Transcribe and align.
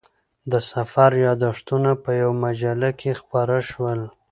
د 0.51 0.53
سفر 0.71 1.11
یادښتونه 1.25 1.91
په 2.03 2.09
یوه 2.21 2.35
مجله 2.45 2.89
کې 2.99 3.11
خپاره 3.21 3.55
شول. 3.69 3.99